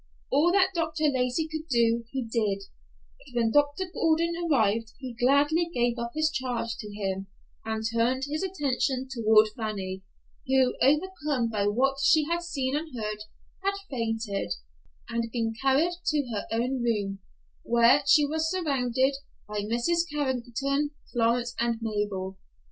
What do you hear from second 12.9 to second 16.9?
heard, had fainted, and been carried to her own